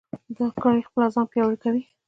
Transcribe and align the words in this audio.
دا 0.37 0.47
کړۍ 0.61 0.81
خپله 0.87 1.07
ځان 1.13 1.25
پیاوړې 1.31 1.57
کوي. 1.63 1.81